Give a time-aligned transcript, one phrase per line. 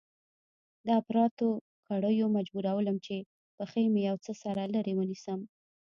[0.85, 1.47] د اپراتو
[1.87, 3.15] کړيو مجبورولم چې
[3.57, 5.39] پښې مې يو څه سره لرې ونيسم.